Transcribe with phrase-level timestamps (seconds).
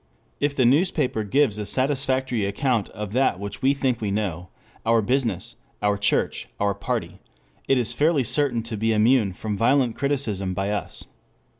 [0.39, 4.49] If the newspaper gives a satisfactory account of that which we think we know,
[4.83, 7.19] our business, our church, our party,
[7.67, 11.05] it is fairly certain to be immune from violent criticism by us.